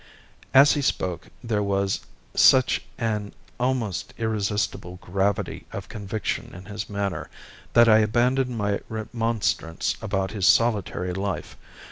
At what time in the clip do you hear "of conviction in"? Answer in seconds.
5.71-6.65